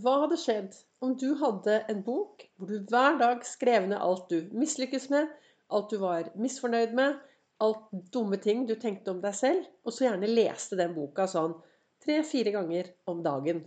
Hva 0.00 0.12
hadde 0.22 0.38
skjedd 0.40 0.76
om 1.04 1.10
du 1.20 1.34
hadde 1.36 1.74
en 1.92 1.98
bok 2.06 2.46
hvor 2.56 2.70
du 2.70 2.86
hver 2.88 3.18
dag 3.20 3.42
skrev 3.44 3.90
ned 3.90 4.00
alt 4.00 4.30
du 4.30 4.48
mislykkes 4.56 5.10
med, 5.12 5.26
alt 5.68 5.90
du 5.92 5.98
var 6.00 6.30
misfornøyd 6.40 6.94
med, 6.96 7.18
alt 7.60 7.90
dumme 8.14 8.38
ting 8.40 8.62
du 8.70 8.72
tenkte 8.80 9.12
om 9.12 9.20
deg 9.20 9.36
selv, 9.36 9.66
og 9.84 9.92
så 9.92 10.06
gjerne 10.06 10.30
leste 10.32 10.78
den 10.80 10.94
boka 10.96 11.26
sånn 11.28 11.52
tre-fire 12.06 12.54
ganger 12.54 12.88
om 13.12 13.20
dagen? 13.26 13.60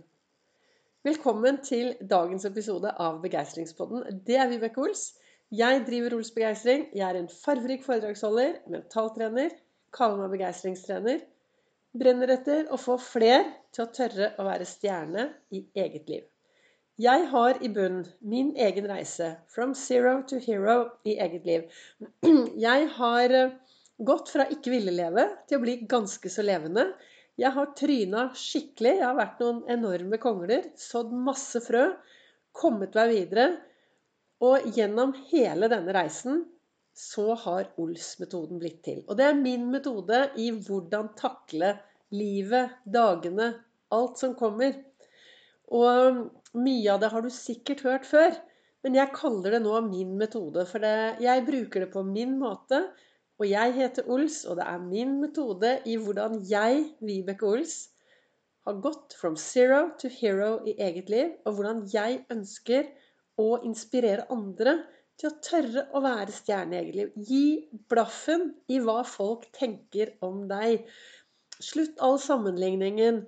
Velkommen 1.06 1.60
til 1.62 1.94
dagens 2.10 2.48
episode 2.50 2.90
av 2.90 3.22
Begeistringspodden. 3.22 4.02
Det 4.26 4.40
er 4.42 4.50
Vibeke 4.50 4.82
Ols. 4.82 5.12
Jeg 5.54 5.84
driver 5.86 6.18
Ols 6.18 6.34
Begeistring. 6.34 6.88
Jeg 6.90 7.06
er 7.06 7.20
en 7.20 7.30
farverik 7.30 7.86
foredragsholder, 7.86 8.64
mentaltrener, 8.74 9.54
kaller 9.94 10.24
meg 10.24 10.34
begeistringstrener 10.34 11.22
brenner 11.98 12.32
etter 12.36 12.70
å 12.72 12.78
få 12.80 12.96
fler 13.00 13.44
til 13.74 13.84
å 13.86 13.92
tørre 13.94 14.32
å 14.38 14.46
være 14.46 14.66
stjerne 14.68 15.28
i 15.54 15.62
eget 15.74 16.08
liv. 16.10 16.24
Jeg 16.96 17.26
har 17.28 17.58
i 17.60 17.68
bunn 17.68 17.98
min 18.24 18.54
egen 18.56 18.86
reise 18.88 19.34
from 19.52 19.74
zero 19.76 20.22
to 20.28 20.38
hero 20.40 20.76
i 21.04 21.18
eget 21.20 21.44
liv. 21.44 21.66
Jeg 22.66 22.86
har 22.96 23.34
eh, 23.36 23.52
gått 24.00 24.32
fra 24.32 24.46
ikke 24.48 24.72
ville 24.72 24.94
leve 24.96 25.26
til 25.44 25.58
å 25.58 25.64
bli 25.66 25.74
ganske 25.90 26.32
så 26.32 26.44
levende. 26.46 26.86
Jeg 27.36 27.52
har 27.52 27.74
tryna 27.76 28.30
skikkelig. 28.32 28.94
Jeg 28.96 29.04
har 29.04 29.18
vært 29.18 29.42
noen 29.44 29.60
enorme 29.76 30.16
kongler. 30.22 30.70
Sådd 30.80 31.12
masse 31.12 31.60
frø. 31.66 31.90
Kommet 32.56 32.96
meg 32.96 33.12
videre. 33.12 33.46
Og 34.40 34.64
gjennom 34.72 35.12
hele 35.28 35.68
denne 35.68 35.92
reisen 35.96 36.46
så 36.96 37.34
har 37.44 37.68
Ols-metoden 37.76 38.56
blitt 38.60 38.80
til. 38.88 39.02
Og 39.04 39.20
det 39.20 39.28
er 39.28 39.36
min 39.36 39.68
metode 39.68 40.30
i 40.40 40.48
hvordan 40.48 41.12
takle 41.20 41.74
livet, 42.14 42.76
dagene, 42.84 43.52
alt 43.94 44.20
som 44.20 44.34
kommer. 44.38 44.76
Og 45.74 46.20
mye 46.58 46.92
av 46.92 47.00
det 47.02 47.10
har 47.12 47.24
du 47.24 47.32
sikkert 47.32 47.82
hørt 47.86 48.06
før, 48.06 48.36
men 48.86 48.94
jeg 48.94 49.14
kaller 49.16 49.56
det 49.56 49.62
nå 49.64 49.80
min 49.88 50.14
metode. 50.20 50.62
For 50.70 50.82
det, 50.82 51.18
jeg 51.24 51.46
bruker 51.48 51.82
det 51.82 51.90
på 51.94 52.04
min 52.06 52.36
måte. 52.38 52.84
Og 53.36 53.48
jeg 53.50 53.74
heter 53.76 54.06
Ols, 54.08 54.44
og 54.48 54.56
det 54.60 54.64
er 54.64 54.84
min 54.84 55.18
metode 55.20 55.74
i 55.84 55.98
hvordan 56.00 56.38
jeg, 56.48 56.86
Vibeke 57.04 57.44
Ols, 57.44 57.74
har 58.66 58.78
gått 58.82 59.14
from 59.18 59.36
zero 59.38 59.90
to 60.00 60.08
hero 60.10 60.56
i 60.66 60.74
eget 60.82 61.10
liv, 61.12 61.34
og 61.44 61.58
hvordan 61.58 61.82
jeg 61.92 62.22
ønsker 62.32 62.88
å 63.38 63.58
inspirere 63.66 64.24
andre 64.32 64.78
til 65.20 65.30
å 65.30 65.36
tørre 65.44 65.84
å 65.96 66.02
være 66.04 66.34
stjerne 66.34 66.76
i 66.76 66.80
eget 66.80 66.96
liv. 66.96 67.12
Gi 67.28 67.44
blaffen 67.90 68.48
i 68.72 68.80
hva 68.84 69.02
folk 69.06 69.46
tenker 69.56 70.16
om 70.24 70.44
deg. 70.50 70.86
Slutt 71.62 72.00
all 72.04 72.18
sammenligningen. 72.20 73.24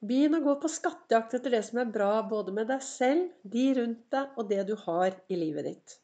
Begynn 0.00 0.38
å 0.38 0.44
gå 0.44 0.54
på 0.62 0.68
skattejakt 0.72 1.34
etter 1.36 1.52
det 1.52 1.62
som 1.66 1.80
er 1.82 1.90
bra 1.92 2.12
både 2.28 2.52
med 2.56 2.70
deg 2.72 2.84
selv, 2.84 3.26
de 3.44 3.66
rundt 3.76 4.06
deg 4.12 4.38
og 4.40 4.48
det 4.48 4.62
du 4.68 4.76
har 4.86 5.16
i 5.28 5.36
livet 5.36 5.68
ditt. 5.68 5.96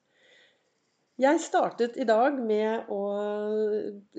Jeg 1.17 1.41
startet 1.41 1.95
i 1.97 2.05
dag 2.05 2.35
med 2.45 2.91
å 2.93 3.01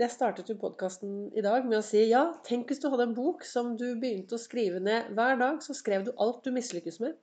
Jeg 0.02 0.10
startet 0.10 0.48
jo 0.50 0.56
podkasten 0.58 1.28
i 1.38 1.44
dag 1.46 1.68
med 1.70 1.78
å 1.78 1.86
si 1.86 2.08
ja, 2.10 2.24
tenk 2.48 2.72
hvis 2.72 2.82
du 2.82 2.88
hadde 2.90 3.06
en 3.12 3.14
bok 3.18 3.46
som 3.46 3.76
du 3.78 3.92
begynte 4.02 4.34
å 4.34 4.42
skrive 4.42 4.82
ned 4.82 5.12
hver 5.14 5.38
dag. 5.38 5.62
Så 5.62 5.78
skrev 5.78 6.08
du 6.08 6.16
alt 6.18 6.42
du 6.42 6.50
mislykkes 6.56 6.98
med. 7.04 7.14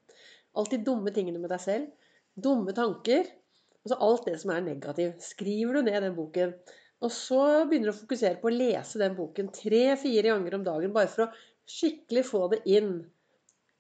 Alt 0.55 0.71
de 0.71 0.79
dumme 0.79 1.11
tingene 1.11 1.43
med 1.43 1.51
deg 1.51 1.63
selv. 1.65 1.91
Dumme 2.39 2.75
tanker. 2.77 3.27
Altså 3.83 3.99
alt 3.99 4.31
det 4.31 4.37
som 4.45 4.55
er 4.55 4.63
negativt. 4.63 5.27
Skriver 5.27 5.75
du 5.75 5.89
ned 5.91 6.07
den 6.07 6.15
boken. 6.15 6.55
Og 7.05 7.13
så 7.13 7.41
begynner 7.69 7.91
du 7.91 7.93
å 7.93 7.99
fokusere 7.99 8.41
på 8.41 8.49
å 8.49 8.55
lese 8.55 9.01
den 9.03 9.17
boken 9.17 9.51
tre-fire 9.53 10.31
ganger 10.31 10.57
om 10.57 10.65
dagen. 10.65 10.95
Bare 10.95 11.11
for 11.13 11.27
å 11.27 11.33
skikkelig 11.69 12.25
få 12.29 12.47
det 12.55 12.63
inn. 12.71 12.95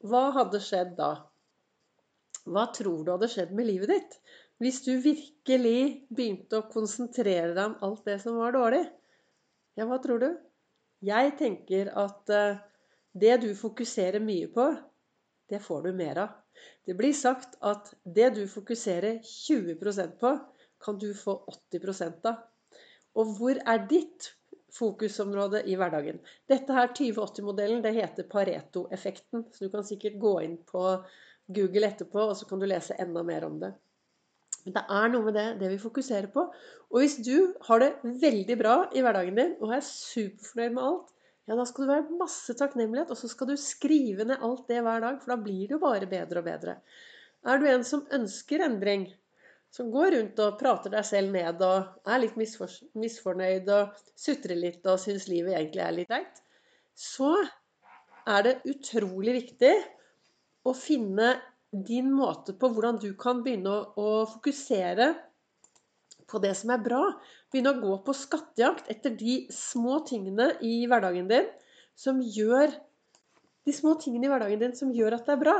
Hva 0.05 0.27
hadde 0.36 0.61
skjedd 0.61 0.92
da? 0.98 1.12
Hva 2.45 2.67
tror 2.77 3.05
du 3.05 3.14
hadde 3.14 3.30
skjedd 3.33 3.55
med 3.56 3.70
livet 3.70 3.95
ditt 3.95 4.19
hvis 4.62 4.83
du 4.84 4.92
virkelig 5.02 6.05
begynte 6.14 6.61
å 6.61 6.69
konsentrere 6.70 7.55
deg 7.56 7.64
om 7.64 7.78
alt 7.89 8.05
det 8.06 8.19
som 8.22 8.36
var 8.39 8.52
dårlig? 8.55 8.84
Ja, 9.74 9.89
hva 9.89 9.98
tror 10.02 10.20
du? 10.23 10.29
Jeg 11.05 11.33
tenker 11.40 11.90
at 12.01 12.30
eh, 12.33 12.61
det 13.17 13.39
du 13.42 13.51
fokuserer 13.58 14.23
mye 14.23 14.46
på, 14.52 14.68
det 15.51 15.61
får 15.64 15.89
du 15.89 15.92
mer 15.96 16.20
av. 16.23 16.36
Det 16.86 16.95
blir 16.96 17.17
sagt 17.17 17.57
at 17.64 17.90
det 18.05 18.30
du 18.36 18.45
fokuserer 18.48 19.18
20% 19.27 20.14
på, 20.20 20.36
kan 20.84 21.01
du 21.01 21.11
få 21.17 21.40
80 21.51 22.29
av. 22.30 22.45
Og 23.14 23.36
hvor 23.39 23.61
er 23.61 23.85
ditt 23.91 24.33
fokusområde 24.75 25.63
i 25.70 25.77
hverdagen? 25.79 26.19
Dette 26.51 26.75
her 26.75 26.91
2080-modellen 26.97 27.85
det 27.85 27.95
heter 27.95 28.27
Pareto-effekten. 28.30 29.47
Så 29.55 29.67
du 29.67 29.73
kan 29.73 29.86
sikkert 29.86 30.19
gå 30.23 30.35
inn 30.47 30.58
på 30.67 30.85
Google 31.55 31.91
etterpå, 31.91 32.29
og 32.30 32.36
så 32.39 32.48
kan 32.48 32.63
du 32.63 32.67
lese 32.69 32.97
enda 32.98 33.23
mer 33.27 33.47
om 33.47 33.58
det. 33.63 33.75
Men 34.64 34.77
det 34.79 34.85
er 34.97 35.11
noe 35.13 35.27
med 35.27 35.36
det, 35.36 35.48
det 35.61 35.70
vi 35.75 35.80
fokuserer 35.83 36.30
på. 36.33 36.47
Og 36.91 37.02
hvis 37.02 37.19
du 37.25 37.52
har 37.67 37.83
det 37.83 38.14
veldig 38.23 38.57
bra 38.61 38.77
i 38.97 39.02
hverdagen 39.05 39.36
din 39.39 39.57
og 39.61 39.75
er 39.77 39.85
superfornøyd 39.85 40.77
med 40.77 40.86
alt, 40.89 41.11
ja, 41.45 41.57
da 41.58 41.67
skal 41.69 41.85
du 41.85 41.91
være 41.91 42.17
masse 42.17 42.55
takknemlighet, 42.57 43.11
og 43.13 43.20
så 43.20 43.29
skal 43.29 43.51
du 43.51 43.58
skrive 43.61 44.25
ned 44.25 44.41
alt 44.41 44.64
det 44.70 44.81
hver 44.81 45.02
dag, 45.05 45.19
for 45.20 45.35
da 45.35 45.42
blir 45.45 45.69
det 45.69 45.77
jo 45.77 45.83
bare 45.83 46.08
bedre 46.08 46.41
og 46.41 46.46
bedre. 46.46 46.79
Er 47.45 47.61
du 47.61 47.67
en 47.69 47.85
som 47.85 48.07
ønsker 48.17 48.64
endring, 48.64 49.11
som 49.74 49.90
går 49.90 50.12
rundt 50.14 50.39
og 50.45 50.58
prater 50.61 50.92
deg 50.92 51.07
selv 51.07 51.35
ned 51.35 51.62
og 51.67 52.11
er 52.11 52.23
litt 52.23 52.36
misfornøyd 52.39 53.70
og 53.74 53.96
sutrer 54.14 54.58
litt 54.58 54.86
og 54.86 55.01
syns 55.02 55.27
livet 55.30 55.57
egentlig 55.57 55.83
er 55.83 55.96
litt 55.96 56.14
leit, 56.14 56.40
så 56.95 57.33
er 58.30 58.46
det 58.46 58.61
utrolig 58.70 59.34
viktig 59.40 59.73
å 60.64 60.73
finne 60.79 61.34
din 61.74 62.13
måte 62.14 62.55
på 62.55 62.70
hvordan 62.70 63.01
du 63.02 63.11
kan 63.18 63.42
begynne 63.42 63.73
å, 63.73 63.80
å 63.98 64.27
fokusere 64.30 65.11
på 66.30 66.40
det 66.42 66.55
som 66.57 66.70
er 66.70 66.83
bra. 66.84 67.02
Begynne 67.51 67.74
å 67.74 67.83
gå 67.83 67.96
på 68.07 68.14
skattejakt 68.17 68.89
etter 68.95 69.17
de 69.18 69.40
små 69.52 70.01
tingene 70.08 70.52
i 70.64 70.84
hverdagen 70.90 71.29
din 71.30 71.51
som 71.98 72.23
gjør 72.23 72.73
De 73.64 73.73
små 73.73 73.95
tingene 73.96 74.27
i 74.27 74.29
hverdagen 74.29 74.61
din 74.61 74.74
som 74.77 74.90
gjør 74.92 75.14
at 75.17 75.24
det 75.24 75.33
er 75.33 75.40
bra. 75.40 75.55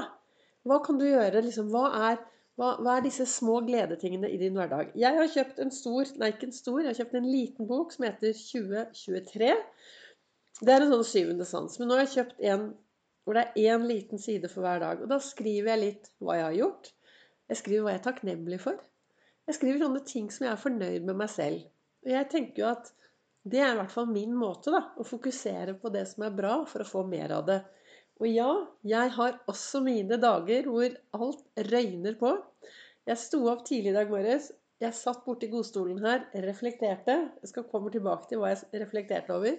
Hva 0.69 0.77
kan 0.85 0.99
du 1.01 1.07
gjøre? 1.07 1.41
Liksom, 1.41 1.71
hva, 1.73 1.87
er, 2.11 2.19
hva, 2.55 2.77
hva, 2.79 2.97
er, 2.97 3.05
disse 3.07 3.27
små 3.27 3.59
gledetingene 3.67 4.31
i 4.31 4.39
din 4.39 4.55
hverdag? 4.59 4.93
Jeg 4.99 5.19
har 5.19 5.31
kjøpt 5.33 5.61
en 5.65 5.73
stor, 5.75 6.11
nei 6.21 6.31
ikke 6.35 6.49
en 6.49 6.55
stor, 6.55 6.81
jeg 6.81 6.93
har 6.93 7.01
kjøpt 7.01 7.19
en 7.19 7.29
liten 7.31 7.69
bok 7.71 7.95
som 7.95 8.07
heter 8.07 8.37
2023. 8.39 9.53
Det 10.61 10.75
er 10.75 10.85
en 10.85 10.93
sånn 10.93 11.07
syvende 11.09 11.47
sans. 11.49 11.79
Men 11.81 11.91
nå 11.91 11.99
har 11.99 12.05
jeg 12.05 12.15
kjøpt 12.19 12.43
en 12.53 12.73
hvor 13.25 13.39
det 13.39 13.45
er 13.47 13.73
én 13.73 13.87
liten 13.89 14.21
side 14.21 14.51
for 14.53 14.65
hver 14.65 14.83
dag. 14.83 15.01
Og 15.03 15.09
da 15.11 15.19
skriver 15.23 15.73
jeg 15.73 15.81
litt 15.81 16.11
hva 16.21 16.37
jeg 16.39 16.47
har 16.47 16.59
gjort. 16.59 16.91
Jeg 17.49 17.61
skriver 17.61 17.87
hva 17.87 17.95
jeg 17.95 18.01
er 18.01 18.05
takknemlig 18.05 18.59
for. 18.61 18.83
Jeg 19.49 19.57
skriver 19.59 19.81
sånne 19.81 20.03
ting 20.09 20.29
som 20.33 20.47
jeg 20.47 20.53
er 20.53 20.61
fornøyd 20.61 21.07
med 21.09 21.19
meg 21.21 21.33
selv. 21.33 21.65
Og 22.05 22.13
jeg 22.13 22.29
tenker 22.33 22.63
jo 22.63 22.69
at 22.71 22.93
det 23.45 23.61
er 23.61 23.75
i 23.75 23.79
hvert 23.81 23.93
fall 23.93 24.09
min 24.09 24.33
måte, 24.37 24.73
da. 24.73 24.81
Å 24.97 25.05
fokusere 25.05 25.75
på 25.81 25.91
det 25.93 26.05
som 26.09 26.25
er 26.25 26.37
bra, 26.37 26.59
for 26.69 26.85
å 26.85 26.89
få 26.89 27.03
mer 27.09 27.35
av 27.37 27.49
det. 27.49 27.59
Og 28.23 28.29
ja, 28.31 28.51
jeg 28.87 29.11
har 29.17 29.41
også 29.51 29.81
mine 29.85 30.19
dager 30.23 30.69
hvor 30.71 30.93
alt 31.19 31.65
røyner 31.73 32.19
på. 32.21 32.35
Jeg 33.09 33.21
sto 33.21 33.41
opp 33.51 33.65
tidlig 33.67 33.93
i 33.93 33.97
dag 33.97 34.13
morges. 34.13 34.53
Jeg 34.83 34.97
satt 34.97 35.25
borti 35.27 35.49
godstolen 35.51 36.01
her, 36.05 36.25
reflekterte. 36.45 37.17
Jeg 37.43 37.51
skal 37.51 37.67
komme 37.71 37.93
tilbake 37.95 38.31
til 38.31 38.41
hva 38.41 38.53
jeg 38.53 38.83
reflekterte 38.85 39.35
over. 39.35 39.59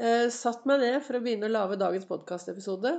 Eh, 0.00 0.26
satt 0.32 0.66
meg 0.68 0.82
ned 0.82 1.00
for 1.04 1.18
å 1.18 1.22
begynne 1.24 1.50
å 1.50 1.52
lage 1.52 1.78
dagens 1.80 2.06
podkastepisode, 2.08 2.94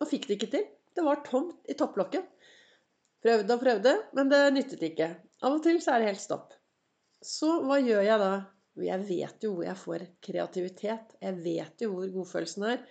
og 0.00 0.08
fikk 0.08 0.28
det 0.28 0.38
ikke 0.38 0.52
til. 0.54 0.64
Det 0.96 1.04
var 1.06 1.22
tomt 1.26 1.68
i 1.70 1.76
topplokket. 1.78 2.26
Prøvde 3.20 3.54
og 3.54 3.62
prøvde, 3.62 3.92
men 4.16 4.30
det 4.32 4.40
nyttet 4.54 4.86
ikke. 4.90 5.10
Av 5.44 5.58
og 5.58 5.62
til 5.64 5.78
så 5.84 5.94
er 5.94 6.02
det 6.02 6.10
helt 6.14 6.22
stopp. 6.22 6.54
Så 7.20 7.60
hva 7.66 7.76
gjør 7.82 8.06
jeg 8.06 8.22
da? 8.22 8.32
Jeg 8.80 9.04
vet 9.04 9.44
jo 9.44 9.54
hvor 9.56 9.66
jeg 9.66 9.76
får 9.76 10.04
kreativitet. 10.24 11.16
Jeg 11.20 11.36
vet 11.44 11.84
jo 11.84 11.90
hvor 11.92 12.12
godfølelsen 12.14 12.66
er. 12.70 12.84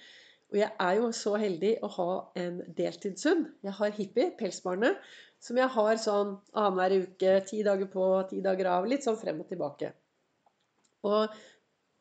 Og 0.50 0.58
jeg 0.58 0.72
er 0.82 0.94
jo 0.98 1.10
så 1.14 1.36
heldig 1.38 1.76
å 1.86 1.90
ha 1.94 2.12
en 2.42 2.62
deltidshund. 2.78 3.46
Jeg 3.66 3.76
har 3.78 3.98
Hippie, 3.98 4.32
pelsbarnet, 4.40 4.98
som 5.40 5.60
jeg 5.62 5.70
har 5.76 6.00
sånn 6.02 6.34
annenhver 6.58 7.06
uke, 7.06 7.36
ti 7.48 7.62
dager 7.66 7.90
på, 7.92 8.06
ti 8.32 8.42
dager 8.46 8.72
av. 8.74 8.88
Litt 8.90 9.06
sånn 9.06 9.20
frem 9.20 9.44
og 9.44 9.50
tilbake. 9.52 9.92
Og 11.06 11.36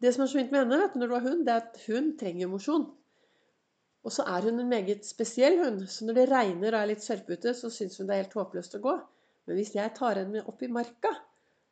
det 0.03 0.15
som 0.15 0.25
er 0.25 0.31
så 0.31 0.41
fint 0.41 0.55
med 0.55 0.65
henne 0.65 0.81
vet 0.81 0.97
du, 0.97 1.03
når 1.03 1.11
du 1.11 1.17
har 1.19 1.27
hund, 1.29 1.45
det 1.47 1.55
er 1.55 1.67
at 1.67 1.79
hun 1.85 2.11
trenger 2.19 2.51
mosjon. 2.51 2.89
Og 4.07 4.15
så 4.15 4.25
er 4.31 4.49
hun 4.49 4.63
en 4.63 4.71
meget 4.71 5.05
spesiell 5.05 5.59
hund. 5.61 5.85
Så 5.91 6.07
når 6.09 6.17
det 6.17 6.29
regner 6.31 6.73
og 6.73 6.81
er 6.81 6.91
litt 6.95 7.05
sørpete, 7.05 7.53
så 7.55 7.71
syns 7.73 7.99
hun 7.99 8.09
det 8.09 8.17
er 8.17 8.25
helt 8.25 8.39
håpløst 8.39 8.79
å 8.79 8.85
gå. 8.85 8.95
Men 9.49 9.59
hvis 9.59 9.75
jeg 9.77 9.93
tar 9.97 10.21
henne 10.21 10.39
med 10.39 10.49
opp 10.49 10.65
i 10.65 10.71
marka, 10.73 11.13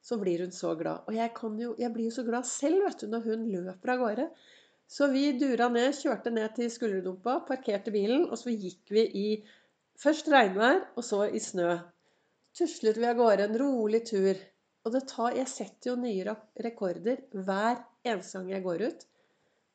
så 0.07 0.19
blir 0.21 0.45
hun 0.45 0.53
så 0.55 0.75
glad. 0.79 1.07
Og 1.09 1.17
jeg, 1.17 1.33
jo, 1.63 1.73
jeg 1.81 1.93
blir 1.95 2.11
jo 2.11 2.15
så 2.15 2.27
glad 2.27 2.47
selv 2.49 2.85
vet 2.85 3.01
du, 3.03 3.09
når 3.11 3.25
hun 3.31 3.49
løper 3.51 3.95
av 3.95 4.03
gårde. 4.05 4.27
Så 4.87 5.09
vi 5.11 5.33
dura 5.39 5.67
ned, 5.73 5.95
kjørte 5.99 6.31
ned 6.31 6.55
til 6.57 6.71
skulderdumpa, 6.71 7.41
parkerte 7.49 7.91
bilen, 7.95 8.29
og 8.31 8.39
så 8.39 8.55
gikk 8.55 8.93
vi 8.95 9.03
i 9.19 9.29
først 9.99 10.31
regnvær, 10.31 10.85
og 10.95 11.05
så 11.05 11.25
i 11.27 11.43
snø. 11.43 11.73
Tuslet 12.57 13.01
vi 13.01 13.09
av 13.09 13.19
gårde 13.19 13.49
en 13.49 13.59
rolig 13.61 14.05
tur. 14.09 14.39
Og 14.87 14.95
det 14.95 15.03
tar, 15.11 15.35
jeg 15.35 15.51
setter 15.51 15.91
jo 15.91 15.97
nye 15.99 16.37
rekorder 16.63 17.25
hver 17.35 17.83
eneste 18.07 18.39
gang 18.39 18.53
jeg 18.55 18.65
går 18.65 18.85
ut. 18.87 19.03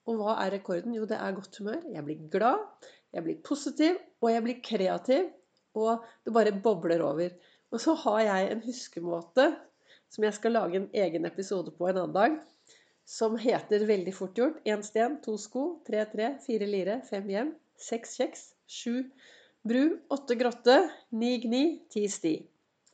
Og 0.07 0.21
hva 0.21 0.37
er 0.45 0.55
rekorden? 0.55 0.95
Jo, 0.95 1.03
det 1.05 1.19
er 1.19 1.35
godt 1.35 1.59
humør. 1.59 1.81
Jeg 1.91 2.05
blir 2.07 2.23
glad. 2.31 2.63
Jeg 3.11 3.25
blir 3.25 3.41
positiv, 3.43 3.99
og 4.23 4.31
jeg 4.31 4.45
blir 4.45 4.63
kreativ. 4.63 5.27
Og 5.75 6.07
det 6.25 6.33
bare 6.33 6.55
bobler 6.63 7.03
over. 7.03 7.35
Og 7.71 7.83
så 7.83 7.93
har 8.05 8.23
jeg 8.23 8.47
en 8.53 8.63
huskemåte 8.63 9.51
som 10.11 10.25
jeg 10.25 10.35
skal 10.35 10.55
lage 10.57 10.79
en 10.79 10.89
egen 11.03 11.27
episode 11.27 11.75
på 11.75 11.87
en 11.87 11.99
annen 12.01 12.15
dag. 12.15 12.39
Som 13.07 13.35
heter 13.41 13.85
veldig 13.89 14.13
fort 14.15 14.37
gjort 14.37 14.61
én 14.67 14.83
sten, 14.85 15.19
to 15.25 15.35
sko, 15.41 15.81
tre 15.87 16.05
tre, 16.11 16.35
fire 16.45 16.67
lire, 16.69 17.01
fem 17.09 17.27
hjem, 17.29 17.53
seks 17.81 18.17
kjeks, 18.19 18.43
sju 18.69 19.01
bru, 19.67 19.99
åtte 20.09 20.37
grotte, 20.39 20.77
ni 21.11 21.35
gni, 21.43 21.65
ti 21.91 22.07
sti. 22.09 22.35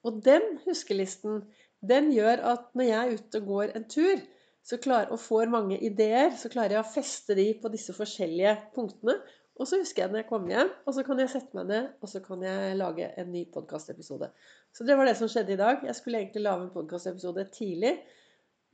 Og 0.07 0.19
den 0.24 0.57
huskelisten 0.65 1.44
den 1.88 2.12
gjør 2.15 2.42
at 2.54 2.68
når 2.75 2.89
jeg 2.89 2.98
er 3.00 3.19
ute 3.19 3.42
og 3.42 3.51
går 3.51 3.74
en 3.77 3.88
tur, 3.92 4.24
så 4.68 4.80
klarer, 4.83 5.13
og 5.15 5.21
får 5.24 5.48
mange 5.51 5.77
ideer, 5.80 6.33
så 6.36 6.50
klarer 6.51 6.75
jeg 6.75 6.83
å 6.83 6.92
feste 6.92 7.36
de 7.38 7.45
på 7.62 7.71
disse 7.71 7.94
forskjellige 7.95 8.56
punktene. 8.75 9.15
Og 9.57 9.69
så 9.69 9.80
husker 9.80 10.03
jeg 10.03 10.12
når 10.12 10.21
jeg 10.21 10.30
kommer 10.30 10.53
hjem, 10.53 10.71
og 10.86 10.94
så 10.94 11.03
kan 11.07 11.21
jeg 11.21 11.31
sette 11.31 11.57
meg 11.57 11.69
ned 11.71 11.86
og 12.03 12.12
så 12.12 12.19
kan 12.21 12.44
jeg 12.45 12.75
lage 12.77 13.07
en 13.18 13.31
ny 13.33 13.45
podkastepisode. 13.53 14.27
Så 14.75 14.86
det 14.86 14.98
var 15.00 15.07
det 15.07 15.15
som 15.18 15.31
skjedde 15.31 15.56
i 15.56 15.60
dag. 15.62 15.86
Jeg 15.88 15.98
skulle 15.98 16.19
egentlig 16.21 16.44
lage 16.45 16.68
en 16.68 16.74
podkastepisode 16.75 17.48
tidlig, 17.56 17.95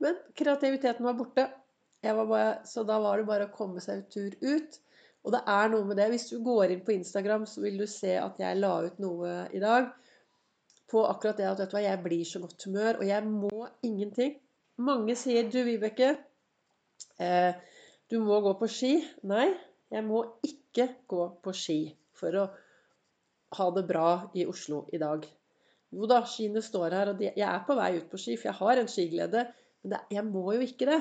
men 0.04 0.18
kreativiteten 0.38 1.06
var 1.06 1.18
borte. 1.18 1.48
Bare, 2.04 2.58
så 2.68 2.84
da 2.84 2.98
var 3.00 3.18
det 3.18 3.28
bare 3.28 3.48
å 3.48 3.54
komme 3.54 3.80
seg 3.80 4.02
en 4.02 4.08
tur 4.12 4.34
ut. 4.44 4.80
Og 5.24 5.32
det 5.32 5.40
er 5.48 5.70
noe 5.72 5.88
med 5.88 5.96
det. 5.96 6.10
Hvis 6.12 6.28
du 6.28 6.36
går 6.44 6.74
inn 6.74 6.82
på 6.84 6.92
Instagram, 6.92 7.46
så 7.48 7.64
vil 7.64 7.78
du 7.80 7.86
se 7.88 8.12
at 8.20 8.40
jeg 8.42 8.60
la 8.60 8.74
ut 8.84 8.98
noe 9.00 9.36
i 9.56 9.62
dag 9.62 9.88
på 10.90 11.04
akkurat 11.08 11.38
det 11.40 11.46
at 11.48 11.60
vet 11.62 11.70
du 11.72 11.76
hva, 11.78 11.84
jeg 11.86 12.02
blir 12.04 12.24
så 12.28 12.40
godt 12.42 12.66
humør, 12.68 13.00
og 13.00 13.08
jeg 13.08 13.24
må 13.26 13.68
ingenting. 13.86 14.34
Mange 14.84 15.16
sier 15.18 15.48
'du, 15.48 15.62
Vibeke, 15.64 16.10
eh, 17.18 17.54
du 18.10 18.18
må 18.20 18.40
gå 18.44 18.52
på 18.60 18.68
ski'. 18.68 19.00
Nei, 19.30 19.48
jeg 19.90 20.04
må 20.04 20.24
ikke 20.44 20.88
gå 21.08 21.24
på 21.42 21.54
ski 21.56 21.78
for 22.18 22.36
å 22.36 22.44
ha 23.58 23.70
det 23.74 23.86
bra 23.88 24.08
i 24.34 24.46
Oslo 24.50 24.84
i 24.92 24.98
dag. 24.98 25.26
Jo 25.94 26.08
da, 26.10 26.20
skiene 26.26 26.62
står 26.62 26.96
her, 26.98 27.12
og 27.12 27.20
jeg 27.22 27.48
er 27.48 27.60
på 27.66 27.76
vei 27.78 27.92
ut 27.98 28.10
på 28.10 28.18
ski, 28.18 28.36
for 28.36 28.50
jeg 28.50 28.58
har 28.60 28.80
en 28.80 28.90
skiglede. 28.90 29.44
Men 29.84 29.94
det, 29.94 30.00
jeg 30.16 30.24
må 30.26 30.48
jo 30.56 30.64
ikke 30.64 30.88
det. 30.88 31.00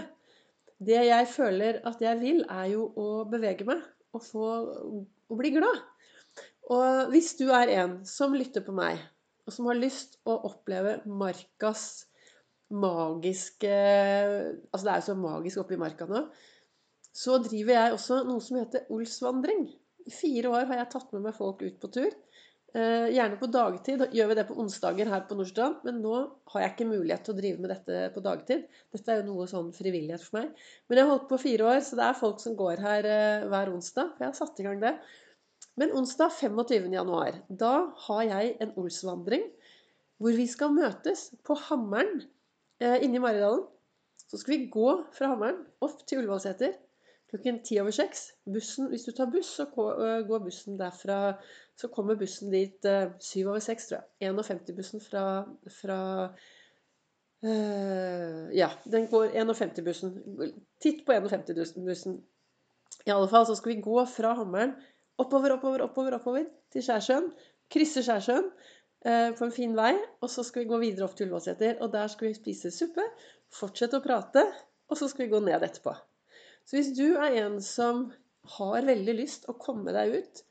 Det 0.84 1.00
jeg 1.08 1.28
føler 1.32 1.80
at 1.88 2.02
jeg 2.04 2.20
vil, 2.20 2.44
er 2.52 2.70
jo 2.74 2.90
å 3.00 3.08
bevege 3.32 3.66
meg 3.68 3.82
og 4.14 4.24
få 4.26 4.48
å 5.32 5.38
bli 5.40 5.54
glad. 5.56 5.80
Og 6.74 7.12
hvis 7.14 7.34
du 7.40 7.48
er 7.56 7.72
en 7.80 8.02
som 8.08 8.36
lytter 8.36 8.64
på 8.66 8.76
meg, 8.76 9.00
og 9.44 9.56
som 9.56 9.68
har 9.68 9.80
lyst 9.80 10.20
å 10.28 10.36
oppleve 10.48 11.00
markas 11.08 12.06
magiske 12.74 13.70
Altså 13.70 14.86
det 14.86 14.92
er 14.94 15.00
jo 15.02 15.06
så 15.06 15.16
magisk 15.20 15.62
oppe 15.62 15.76
i 15.76 15.82
marka 15.82 16.08
nå. 16.10 16.24
Så 17.14 17.38
driver 17.44 17.76
jeg 17.76 17.96
også 17.96 18.22
noe 18.26 18.42
som 18.42 18.58
heter 18.58 18.88
Olsvandring. 18.94 19.68
I 20.08 20.12
fire 20.12 20.52
år 20.52 20.70
har 20.72 20.82
jeg 20.82 20.92
tatt 20.96 21.12
med 21.14 21.28
meg 21.28 21.36
folk 21.38 21.62
ut 21.62 21.76
på 21.80 21.92
tur. 21.94 22.16
Eh, 22.74 23.12
gjerne 23.14 23.38
på 23.38 23.48
dagtid. 23.54 24.02
Gjør 24.18 24.32
vi 24.32 24.36
det 24.40 24.48
på 24.50 24.56
onsdager 24.58 25.10
her 25.12 25.26
på 25.30 25.36
Nordstrand. 25.38 25.84
Men 25.86 26.00
nå 26.02 26.14
har 26.54 26.64
jeg 26.64 26.74
ikke 26.74 26.88
mulighet 26.90 27.28
til 27.28 27.36
å 27.36 27.38
drive 27.38 27.62
med 27.62 27.70
dette 27.70 28.08
på 28.16 28.24
dagtid. 28.26 28.64
Dette 28.96 29.14
er 29.14 29.20
jo 29.22 29.28
noe 29.28 29.46
sånn 29.50 29.70
frivillighet 29.76 30.24
for 30.26 30.40
meg. 30.40 30.64
Men 30.90 30.98
jeg 30.98 31.06
har 31.06 31.12
holdt 31.14 31.28
på 31.30 31.42
fire 31.44 31.68
år, 31.70 31.84
så 31.86 32.00
det 32.00 32.08
er 32.08 32.18
folk 32.18 32.42
som 32.42 32.56
går 32.58 32.82
her 32.82 33.10
eh, 33.10 33.46
hver 33.52 33.70
onsdag. 33.76 34.16
For 34.16 34.26
jeg 34.26 34.32
har 34.32 34.40
satt 34.40 34.64
i 34.64 34.66
gang 34.66 34.82
det. 34.82 34.96
Men 35.78 35.94
onsdag 36.00 36.34
25.1, 36.40 37.44
da 37.62 37.76
har 38.08 38.24
jeg 38.30 38.56
en 38.62 38.74
Olsvandring 38.82 39.46
hvor 40.22 40.34
vi 40.38 40.46
skal 40.50 40.74
møtes 40.74 41.28
på 41.46 41.58
Hammeren 41.68 42.24
eh, 42.82 43.04
inne 43.06 43.20
i 43.20 43.22
Maridalen. 43.22 43.68
Så 44.26 44.42
skal 44.42 44.56
vi 44.56 44.72
gå 44.74 44.90
fra 45.14 45.30
Hammeren 45.30 45.62
opp 45.86 46.02
til 46.10 46.24
Ullevålseter 46.24 46.74
klokken 47.34 47.62
ti 47.66 47.80
over 47.82 47.94
seks. 47.96 48.28
Bussen, 48.46 48.92
hvis 48.92 49.08
du 49.08 49.12
tar 49.16 49.32
buss, 49.34 49.56
så 49.58 49.66
går 49.74 50.44
bussen 50.46 50.78
derfra 50.80 51.36
Så 51.76 51.90
kommer 51.90 52.16
bussen 52.16 52.52
dit 52.54 52.86
syv 53.20 53.48
over 53.50 53.60
seks, 53.64 53.88
tror 53.90 54.04
jeg. 54.22 54.30
51-bussen 54.30 55.02
fra, 55.02 55.24
fra 55.82 56.00
øh, 57.44 58.54
Ja, 58.54 58.70
den 58.86 59.08
går 59.10 59.34
51-bussen. 59.34 60.14
Titt 60.82 61.02
på 61.06 61.18
51-bussen. 61.18 62.22
I 63.08 63.10
alle 63.10 63.30
fall 63.30 63.48
så 63.50 63.56
skal 63.58 63.74
vi 63.74 63.82
gå 63.82 64.06
fra 64.06 64.36
Hammeren 64.38 64.76
oppover, 65.18 65.58
oppover, 65.58 65.82
oppover, 65.82 66.14
oppover 66.20 66.46
til 66.72 66.86
Skjærsjøen. 66.86 67.32
Krysse 67.74 68.04
Skjærsjøen 68.06 68.50
på 69.38 69.46
en 69.50 69.56
fin 69.58 69.76
vei. 69.78 69.94
Og 70.22 70.30
så 70.30 70.46
skal 70.46 70.64
vi 70.64 70.72
gå 70.72 70.82
videre 70.86 71.10
opp 71.10 71.18
til 71.18 71.28
Ullevålseter, 71.28 71.82
og 71.82 71.94
der 71.94 72.08
skal 72.08 72.30
vi 72.30 72.38
spise 72.38 72.72
suppe. 72.72 73.06
Fortsette 73.54 74.00
å 74.00 74.06
prate, 74.06 74.46
og 74.90 75.00
så 75.00 75.10
skal 75.10 75.26
vi 75.26 75.34
gå 75.34 75.42
ned 75.44 75.66
etterpå. 75.66 75.98
Så 76.64 76.78
hvis 76.78 76.94
du 76.96 77.16
er 77.18 77.38
en 77.44 77.60
som 77.64 78.08
har 78.58 78.88
veldig 78.88 79.16
lyst 79.18 79.48
å 79.52 79.56
komme 79.60 79.94
deg 79.96 80.18
ut, 80.20 80.44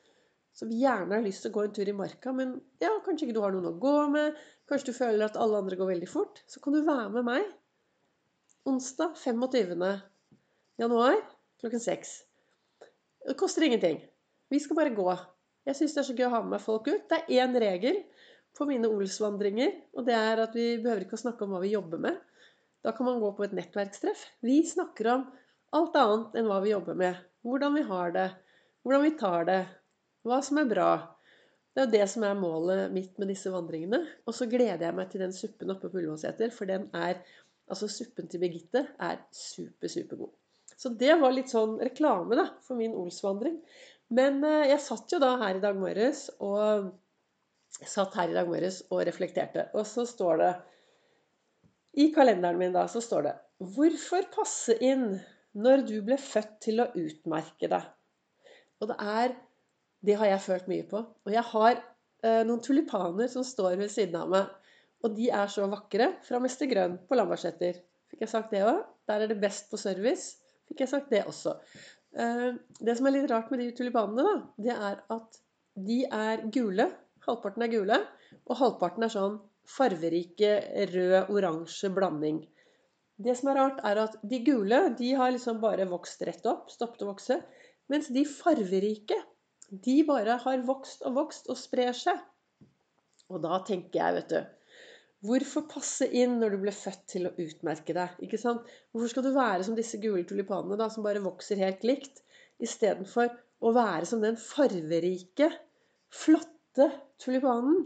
som 0.52 0.72
gjerne 0.72 1.16
har 1.16 1.24
lyst 1.24 1.44
til 1.44 1.52
å 1.52 1.56
gå 1.56 1.64
en 1.64 1.74
tur 1.76 1.88
i 1.88 1.96
marka, 1.96 2.32
men 2.36 2.58
ja, 2.82 2.92
kanskje 3.04 3.28
ikke 3.28 3.36
du 3.38 3.42
har 3.44 3.54
noen 3.54 3.70
å 3.70 3.78
gå 3.80 3.94
med, 4.12 4.36
kanskje 4.68 4.92
du 4.92 4.98
føler 4.98 5.24
at 5.26 5.38
alle 5.40 5.62
andre 5.62 5.78
går 5.80 5.94
veldig 5.94 6.10
fort, 6.10 6.42
så 6.48 6.60
kan 6.60 6.76
du 6.76 6.82
være 6.84 7.08
med 7.14 7.28
meg 7.28 7.46
onsdag 8.68 9.16
25. 9.18 9.86
januar 10.78 11.16
klokken 11.62 11.82
6. 11.82 12.12
Det 13.28 13.38
koster 13.38 13.64
ingenting. 13.66 14.00
Vi 14.52 14.60
skal 14.60 14.78
bare 14.78 14.94
gå. 14.94 15.08
Jeg 15.66 15.78
syns 15.78 15.94
det 15.94 16.02
er 16.02 16.08
så 16.08 16.16
gøy 16.18 16.26
å 16.28 16.34
ha 16.34 16.42
med 16.46 16.62
folk 16.62 16.88
ut. 16.90 17.08
Det 17.10 17.22
er 17.22 17.44
én 17.44 17.54
regel 17.58 18.02
på 18.58 18.66
mine 18.68 18.90
Olsvandringer, 18.90 19.72
og 19.96 20.06
det 20.08 20.16
er 20.18 20.42
at 20.42 20.56
vi 20.58 20.74
behøver 20.82 21.06
ikke 21.06 21.16
å 21.16 21.22
snakke 21.22 21.46
om 21.46 21.54
hva 21.54 21.62
vi 21.62 21.72
jobber 21.72 22.02
med. 22.02 22.18
Da 22.82 22.92
kan 22.96 23.06
man 23.06 23.20
gå 23.22 23.30
på 23.36 23.46
et 23.46 23.54
nettverkstreff. 23.56 24.24
Vi 24.42 24.58
snakker 24.66 25.10
om 25.14 25.24
alt 25.76 25.96
annet 25.98 26.36
enn 26.38 26.48
hva 26.50 26.60
vi 26.64 26.72
jobber 26.72 26.98
med. 26.98 27.20
Hvordan 27.42 27.74
vi 27.78 27.84
har 27.88 28.12
det, 28.14 28.28
hvordan 28.84 29.06
vi 29.06 29.14
tar 29.18 29.46
det, 29.48 29.60
hva 30.26 30.38
som 30.44 30.60
er 30.62 30.68
bra. 30.70 30.90
Det 31.72 31.82
er 31.82 31.86
jo 31.88 31.94
det 31.94 32.08
som 32.12 32.26
er 32.28 32.38
målet 32.38 32.92
mitt 32.92 33.16
med 33.18 33.32
disse 33.32 33.50
vandringene. 33.50 34.02
Og 34.28 34.36
så 34.36 34.46
gleder 34.50 34.84
jeg 34.86 34.96
meg 34.98 35.08
til 35.10 35.24
den 35.24 35.34
suppen 35.34 35.72
oppe 35.72 35.88
på 35.88 36.00
Ullevålseter, 36.00 36.52
for 36.54 36.70
den 36.70 36.90
er 36.96 37.22
Altså 37.72 37.86
suppen 37.88 38.26
til 38.28 38.40
Birgitte 38.42 38.82
er 39.00 39.20
super, 39.32 39.88
supergod. 39.88 40.32
Så 40.76 40.90
det 40.98 41.14
var 41.20 41.32
litt 41.32 41.48
sånn 41.48 41.76
reklame 41.80 42.36
da, 42.36 42.48
for 42.66 42.76
min 42.76 42.92
Olsvandring. 42.98 43.60
Men 44.12 44.42
eh, 44.44 44.66
jeg 44.72 44.82
satt 44.84 45.14
jo 45.14 45.20
da 45.22 45.36
her 45.40 45.56
i 45.56 45.62
dag 45.62 45.78
morges 45.78 46.26
og 46.42 46.90
satt 47.72 48.18
her 48.18 48.32
i 48.32 48.36
dag 48.36 48.50
morges 48.50 48.82
og 48.90 49.04
reflekterte. 49.08 49.68
Og 49.78 49.86
så 49.88 50.04
står 50.10 50.42
det 50.42 50.50
I 52.02 52.10
kalenderen 52.12 52.60
min 52.60 52.74
da, 52.74 52.84
så 52.90 53.00
står 53.04 53.28
det 53.28 53.36
Hvorfor 53.72 54.26
passe 54.34 54.76
inn 54.82 55.14
når 55.58 55.84
du 55.88 55.96
ble 56.04 56.18
født 56.20 56.58
til 56.64 56.82
å 56.82 56.90
utmerke 56.98 57.68
deg. 57.70 57.88
Og 58.80 58.90
det 58.90 58.98
er 58.98 59.40
Det 60.02 60.16
har 60.18 60.26
jeg 60.26 60.42
følt 60.42 60.64
mye 60.66 60.84
på. 60.90 60.98
Og 60.98 61.30
jeg 61.30 61.44
har 61.46 61.76
eh, 61.78 62.40
noen 62.42 62.58
tulipaner 62.58 63.28
som 63.30 63.44
står 63.46 63.76
ved 63.78 63.92
siden 63.94 64.16
av 64.18 64.32
meg. 64.32 64.48
Og 65.06 65.14
de 65.14 65.28
er 65.30 65.46
så 65.46 65.68
vakre. 65.70 66.08
Fra 66.26 66.40
Mester 66.42 66.66
Grønn 66.66 66.96
på 67.06 67.14
Lambertseter. 67.14 67.78
Fikk 68.10 68.24
jeg 68.24 68.32
sagt 68.32 68.50
det 68.50 68.64
òg? 68.66 68.80
Der 69.06 69.22
er 69.22 69.30
det 69.30 69.38
best 69.38 69.70
på 69.70 69.78
service. 69.78 70.40
Fikk 70.66 70.82
jeg 70.82 70.90
sagt 70.90 71.14
det 71.14 71.22
også. 71.30 71.54
Eh, 72.18 72.48
det 72.82 72.96
som 72.98 73.06
er 73.06 73.14
litt 73.14 73.30
rart 73.30 73.54
med 73.54 73.62
de 73.62 73.70
tulipanene, 73.78 74.26
da, 74.26 74.34
det 74.66 74.74
er 74.74 74.98
at 75.14 75.38
de 75.86 76.02
er 76.10 76.42
gule. 76.50 76.88
Halvparten 77.22 77.62
er 77.62 77.70
gule, 77.70 78.00
og 78.50 78.58
halvparten 78.58 79.06
er 79.06 79.14
sånn 79.14 79.38
farverike 79.70 80.56
rød-oransje 80.90 81.92
blanding. 81.94 82.42
Det 83.20 83.34
som 83.38 83.50
er 83.52 83.58
rart, 83.60 83.82
er 83.84 84.00
at 84.04 84.16
de 84.24 84.40
gule 84.44 84.78
de 84.98 85.12
har 85.18 85.34
liksom 85.34 85.60
bare 85.62 85.88
vokst 85.90 86.22
rett 86.26 86.46
opp, 86.48 86.70
stoppet 86.72 87.04
å 87.04 87.10
vokse. 87.12 87.38
Mens 87.92 88.08
de 88.14 88.24
farverike, 88.28 89.18
de 89.72 89.98
bare 90.08 90.38
har 90.42 90.64
vokst 90.66 91.04
og 91.08 91.16
vokst 91.18 91.50
og 91.52 91.58
sprer 91.60 91.92
seg. 91.96 92.18
Og 93.32 93.40
da 93.44 93.60
tenker 93.66 94.00
jeg, 94.00 94.18
vet 94.18 94.34
du 94.34 94.42
Hvorfor 95.22 95.68
passe 95.70 96.08
inn 96.18 96.40
når 96.40 96.56
du 96.56 96.62
ble 96.64 96.72
født 96.74 97.02
til 97.12 97.28
å 97.28 97.34
utmerke 97.38 97.94
deg? 97.94 98.16
ikke 98.26 98.40
sant? 98.42 98.66
Hvorfor 98.90 99.12
skal 99.12 99.26
du 99.28 99.30
være 99.36 99.62
som 99.62 99.76
disse 99.78 100.00
gule 100.02 100.24
tulipanene 100.26 100.74
da, 100.80 100.88
som 100.90 101.04
bare 101.06 101.22
vokser 101.22 101.62
helt 101.62 101.84
likt, 101.86 102.24
istedenfor 102.58 103.30
å 103.62 103.70
være 103.76 104.08
som 104.10 104.24
den 104.24 104.34
farverike, 104.40 105.46
flotte 106.10 106.88
tulipanen 107.22 107.84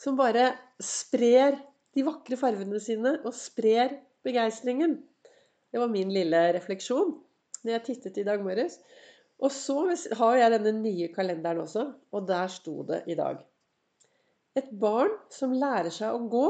som 0.00 0.16
bare 0.16 0.54
sprer 0.80 1.58
de 1.92 2.06
vakre 2.06 2.38
farvene 2.40 2.80
sine 2.80 3.18
og 3.20 3.36
sprer 3.36 3.98
begeistringen. 4.28 4.98
Det 5.72 5.80
var 5.80 5.90
min 5.92 6.12
lille 6.12 6.44
refleksjon 6.56 7.16
når 7.62 7.74
jeg 7.74 7.84
tittet 7.88 8.20
i 8.20 8.26
dag 8.28 8.42
morges. 8.44 8.78
Og 9.38 9.52
så 9.54 9.76
har 10.18 10.40
jeg 10.40 10.54
denne 10.56 10.72
nye 10.80 11.08
kalenderen 11.14 11.62
også, 11.62 11.84
og 12.10 12.26
der 12.26 12.50
sto 12.50 12.82
det 12.88 13.04
i 13.06 13.16
dag. 13.18 13.38
Et 14.58 14.70
barn 14.80 15.12
som 15.30 15.54
lærer 15.54 15.92
seg 15.94 16.14
å 16.14 16.26
gå, 16.32 16.48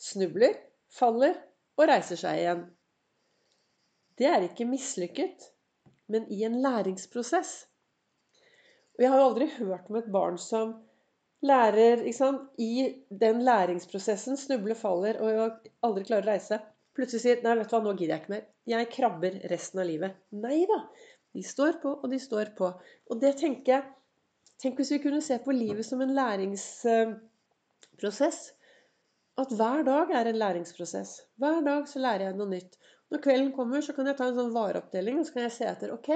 snubler, 0.00 0.56
faller 0.90 1.36
og 1.78 1.86
reiser 1.90 2.18
seg 2.18 2.40
igjen. 2.40 2.64
Det 4.18 4.26
er 4.26 4.46
ikke 4.48 4.66
mislykket, 4.66 5.46
men 6.10 6.26
i 6.34 6.42
en 6.48 6.58
læringsprosess. 6.64 7.52
Og 8.98 9.04
jeg 9.04 9.12
har 9.12 9.22
jo 9.22 9.28
aldri 9.30 9.46
hørt 9.60 9.86
om 9.88 10.00
et 10.00 10.10
barn 10.12 10.40
som 10.40 10.74
lærer 11.46 12.02
i 12.04 12.74
den 13.22 13.44
læringsprosessen 13.46 14.36
snubler, 14.36 14.76
faller 14.76 15.22
og 15.22 15.70
aldri 15.86 16.04
klarer 16.10 16.26
å 16.26 16.32
reise 16.34 16.56
seg 16.56 16.69
plutselig 16.96 17.22
sier 17.22 17.42
nei, 17.44 17.54
vet 17.58 17.70
du 17.70 17.74
hva, 17.76 17.82
nå 17.84 17.92
gidder 17.94 18.14
jeg 18.16 18.22
ikke 18.24 18.34
mer. 18.34 18.44
Jeg 18.70 18.92
krabber 18.94 19.32
resten 19.52 19.82
av 19.82 19.88
livet. 19.88 20.10
Nei 20.36 20.60
da. 20.70 20.78
De 21.36 21.42
står 21.46 21.72
på, 21.82 21.90
og 22.02 22.08
de 22.10 22.18
står 22.20 22.46
på. 22.58 22.66
Og 23.10 23.16
det 23.22 23.32
tenker 23.40 23.70
jeg 23.76 23.84
Tenk 24.60 24.74
hvis 24.76 24.92
vi 24.92 25.00
kunne 25.00 25.24
se 25.24 25.36
på 25.40 25.56
livet 25.56 25.86
som 25.88 26.02
en 26.04 26.12
læringsprosess. 26.12 28.40
At 29.40 29.54
hver 29.56 29.80
dag 29.86 30.10
er 30.12 30.28
en 30.28 30.40
læringsprosess. 30.42 31.10
Hver 31.40 31.60
dag 31.64 31.88
så 31.88 32.02
lærer 32.02 32.24
jeg 32.26 32.36
noe 32.36 32.50
nytt. 32.50 32.76
Når 33.10 33.22
kvelden 33.24 33.52
kommer, 33.56 33.80
så 33.80 33.92
kan 33.96 34.08
jeg 34.10 34.18
ta 34.18 34.24
en 34.28 34.36
sånn 34.36 34.52
vareoppdeling 34.52 35.16
og 35.18 35.24
så 35.26 35.34
kan 35.34 35.46
jeg 35.46 35.56
se 35.56 35.66
etter. 35.70 35.88
Ok, 35.96 36.10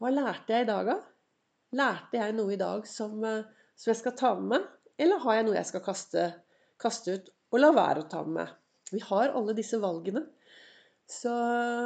hva 0.00 0.08
lærte 0.14 0.50
jeg 0.56 0.62
i 0.64 0.70
dag, 0.70 0.82
da? 0.88 0.96
Lærte 1.76 2.16
jeg 2.22 2.36
noe 2.38 2.50
i 2.54 2.62
dag 2.62 2.80
som, 2.88 3.12
eh, 3.24 3.46
som 3.76 3.90
jeg 3.92 4.00
skal 4.00 4.18
ta 4.18 4.30
med 4.38 4.48
meg? 4.54 4.62
Eller 4.98 5.22
har 5.26 5.34
jeg 5.38 5.46
noe 5.46 5.60
jeg 5.60 5.70
skal 5.74 5.84
kaste, 5.84 6.22
kaste 6.80 7.08
ut 7.18 7.26
og 7.52 7.58
la 7.60 7.70
være 7.76 8.02
å 8.02 8.08
ta 8.08 8.20
med 8.24 8.34
meg? 8.40 8.48
Vi 8.92 9.02
har 9.08 9.32
alle 9.32 9.56
disse 9.56 9.80
valgene. 9.82 10.24
Så 11.10 11.32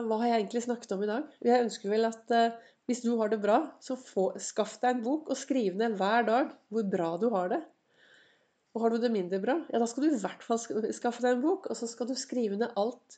hva 0.06 0.18
har 0.20 0.30
jeg 0.30 0.42
egentlig 0.42 0.64
snakket 0.66 0.92
om 0.96 1.04
i 1.04 1.10
dag? 1.10 1.30
Jeg 1.44 1.66
ønsker 1.66 1.90
vel 1.90 2.08
at 2.08 2.34
eh, 2.34 2.58
hvis 2.86 3.02
du 3.02 3.16
har 3.18 3.30
det 3.32 3.40
bra, 3.42 3.58
så 3.82 3.96
få, 3.98 4.28
skaff 4.42 4.76
deg 4.82 4.96
en 4.98 5.06
bok 5.06 5.32
og 5.32 5.38
skriv 5.38 5.78
ned 5.78 5.96
hver 5.98 6.26
dag 6.28 6.52
hvor 6.70 6.86
bra 6.90 7.14
du 7.18 7.26
har 7.34 7.50
det. 7.54 7.62
Og 8.76 8.84
har 8.84 8.92
du 8.92 9.00
det 9.00 9.10
mindre 9.10 9.40
bra, 9.40 9.56
ja, 9.72 9.80
da 9.80 9.88
skal 9.88 10.04
du 10.04 10.12
i 10.12 10.20
hvert 10.20 10.42
fall 10.44 10.60
skaffe 10.60 11.25
deg 11.25 11.38
en 11.38 11.46
bok, 11.46 11.70
og 11.72 11.78
så 11.78 11.88
skal 11.88 12.10
du 12.10 12.14
skrive 12.18 12.58
ned 12.60 12.76
alt. 12.76 13.16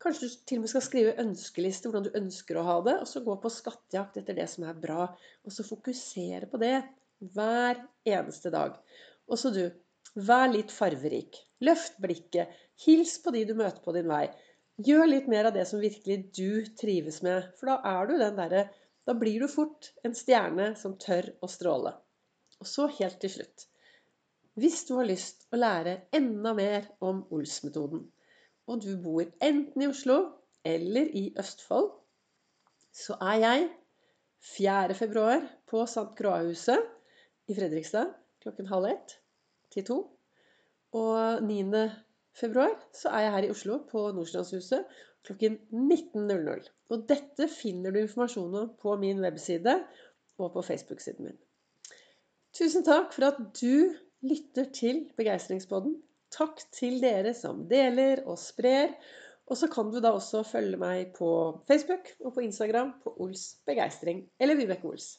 Kanskje 0.00 0.28
du 0.28 0.34
til 0.48 0.60
og 0.60 0.64
med 0.64 0.72
skal 0.72 0.84
skrive 0.84 1.16
ønskeliste, 1.20 1.88
hvordan 1.88 2.06
du 2.06 2.18
ønsker 2.20 2.60
å 2.60 2.64
ha 2.68 2.76
det, 2.84 2.98
og 3.00 3.08
så 3.08 3.22
gå 3.24 3.34
på 3.40 3.52
skattejakt 3.52 4.20
etter 4.20 4.36
det 4.36 4.46
som 4.52 4.66
er 4.68 4.76
bra. 4.80 5.08
Og 5.44 5.54
så 5.56 5.64
fokusere 5.64 6.48
på 6.52 6.60
det 6.60 6.76
hver 7.32 7.80
eneste 8.08 8.52
dag. 8.52 8.76
Og 9.28 9.40
så 9.40 9.52
du, 9.56 9.64
vær 10.14 10.48
litt 10.52 10.72
farverik. 10.74 11.38
Løft 11.66 11.98
blikket. 12.02 12.50
Hils 12.84 13.18
på 13.22 13.32
de 13.34 13.44
du 13.48 13.54
møter 13.54 13.82
på 13.84 13.94
din 13.96 14.08
vei. 14.10 14.26
Gjør 14.80 15.06
litt 15.10 15.26
mer 15.28 15.50
av 15.50 15.56
det 15.56 15.66
som 15.68 15.82
virkelig 15.82 16.30
du 16.36 16.64
trives 16.80 17.20
med, 17.22 17.50
for 17.58 17.72
da 17.72 17.98
er 17.98 18.08
du 18.08 18.16
den 18.18 18.38
derre 18.38 18.68
da 19.08 19.14
blir 19.18 19.42
du 19.42 19.48
fort 19.48 19.90
en 20.06 20.14
stjerne 20.16 20.70
som 20.78 20.96
tør 21.00 21.26
å 21.42 21.48
stråle. 21.50 21.92
Og 22.60 22.68
så 22.68 22.86
helt 22.98 23.20
til 23.22 23.32
slutt 23.32 23.66
Hvis 24.60 24.84
du 24.88 24.96
har 24.98 25.08
lyst 25.08 25.46
å 25.50 25.60
lære 25.60 25.96
enda 26.16 26.52
mer 26.54 26.90
om 27.00 27.22
Ols-metoden, 27.32 28.04
og 28.68 28.84
du 28.84 28.92
bor 29.02 29.24
enten 29.40 29.82
i 29.82 29.88
Oslo 29.90 30.18
eller 30.66 31.08
i 31.16 31.30
Østfold, 31.40 31.90
så 32.92 33.16
er 33.32 33.38
jeg 33.44 33.68
4. 34.50 34.94
februar 34.98 35.46
på 35.70 35.82
St. 35.86 36.10
Croix-huset 36.18 37.50
i 37.50 37.56
Fredrikstad 37.56 38.12
klokken 38.44 38.68
halv 38.70 38.90
ett 38.90 39.16
til 39.72 39.86
to. 39.86 39.98
Og 40.96 41.42
9. 41.46 41.62
februar 42.36 42.74
så 42.96 43.12
er 43.14 43.26
jeg 43.26 43.34
her 43.36 43.46
i 43.46 43.52
Oslo 43.54 43.78
på 43.90 44.08
Nordstrandshuset 44.16 44.84
klokken 45.26 45.58
19.00. 45.70 46.68
Og 46.90 47.06
dette 47.08 47.46
finner 47.52 47.94
du 47.94 48.00
informasjon 48.00 48.56
om 48.62 48.74
på 48.80 48.96
min 49.00 49.20
webside 49.22 49.76
og 50.40 50.52
på 50.54 50.64
Facebook-siden 50.66 51.28
min. 51.28 51.40
Tusen 52.56 52.84
takk 52.86 53.12
for 53.14 53.28
at 53.28 53.40
du 53.60 53.92
lytter 54.26 54.70
til 54.74 55.04
Begeistringspodden. 55.16 55.98
Takk 56.34 56.62
til 56.74 57.00
dere 57.02 57.34
som 57.34 57.66
deler 57.70 58.24
og 58.26 58.38
sprer. 58.40 58.94
Og 59.50 59.58
så 59.58 59.66
kan 59.70 59.90
du 59.90 59.98
da 60.02 60.12
også 60.14 60.44
følge 60.46 60.78
meg 60.78 61.12
på 61.16 61.30
Facebook 61.68 62.12
og 62.24 62.34
på 62.36 62.44
Instagram 62.46 62.94
på 63.02 63.14
Ols 63.22 63.56
Begeistring 63.66 64.24
eller 64.38 64.58
Vibeke 64.58 64.86
Ols. 64.86 65.12